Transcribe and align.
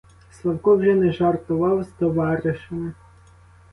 Славко 0.31 0.75
вже 0.77 0.95
не 0.95 1.11
жартував 1.13 1.83
з 1.83 1.87
товаришами. 1.87 2.93